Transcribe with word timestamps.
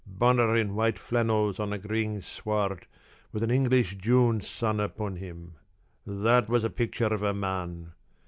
Bonner 0.07 0.57
in 0.57 0.73
white 0.73 0.97
flannels 0.97 1.59
on 1.59 1.69
the 1.69 1.77
green 1.77 2.23
sward 2.23 2.87
with 3.31 3.43
an 3.43 3.51
English 3.51 3.97
June 3.97 4.41
sun 4.41 4.79
upon 4.79 5.17
him. 5.17 5.53
That 6.07 6.49
was 6.49 6.63
a 6.63 6.71
picture 6.71 7.13
of 7.13 7.21
a 7.21 7.35
man! 7.35 7.91